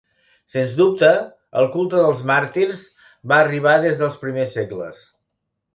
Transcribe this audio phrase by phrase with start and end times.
[0.53, 1.09] Sens dubte,
[1.61, 2.89] el culte dels màrtirs
[3.33, 5.07] va arribar des dels primers segles.